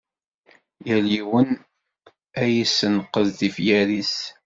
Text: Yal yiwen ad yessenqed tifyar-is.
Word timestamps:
Yal 0.87 1.05
yiwen 1.13 1.49
ad 2.41 2.47
yessenqed 2.57 3.25
tifyar-is. 3.39 4.15